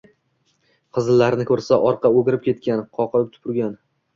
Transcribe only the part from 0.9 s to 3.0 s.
qizillarni ko’rsa, orqa o’girib ketgan,